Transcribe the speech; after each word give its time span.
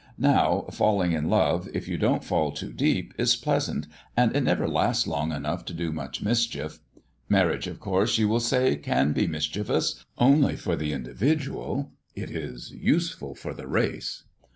Now, 0.17 0.65
falling 0.71 1.11
in 1.11 1.29
love, 1.29 1.69
if 1.75 1.87
you 1.87 1.95
don't 1.95 2.23
fall 2.23 2.51
too 2.51 2.73
deep, 2.73 3.13
is 3.19 3.35
pleasant, 3.35 3.85
and 4.17 4.35
it 4.35 4.41
never 4.41 4.67
lasts 4.67 5.05
long 5.05 5.31
enough 5.31 5.63
to 5.65 5.75
do 5.75 5.91
much 5.91 6.23
mischief. 6.23 6.79
Marriage, 7.29 7.67
of 7.67 7.79
course, 7.79 8.17
you 8.17 8.27
will 8.27 8.39
say, 8.39 8.81
may 8.83 9.05
be 9.13 9.27
mischievous 9.27 10.03
only 10.17 10.55
for 10.55 10.75
the 10.75 10.91
individual, 10.91 11.91
it 12.15 12.31
is 12.31 12.71
useful 12.71 13.35
for 13.35 13.53
the 13.53 13.67
race. 13.67 14.23